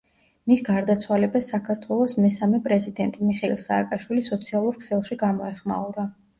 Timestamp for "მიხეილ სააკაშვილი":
3.29-4.27